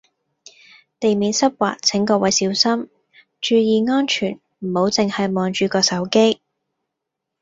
[0.99, 2.89] 地面濕滑請各位小心，
[3.39, 6.41] 注意安全唔好淨係望住個手機